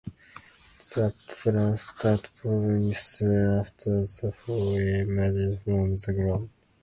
[0.95, 6.49] The plants start blooming soon after the foliage emerges from the ground.